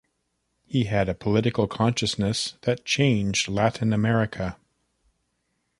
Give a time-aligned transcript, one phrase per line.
[0.65, 4.57] He had a political consciousness that changed Latin America.